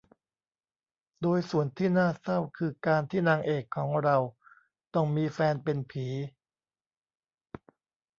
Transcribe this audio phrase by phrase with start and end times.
[1.21, 4.17] โดยส่วนที่น่าเศร้าคือการที่นางเอกของเรา
[4.93, 6.07] ต้องมีแฟนเป็นผี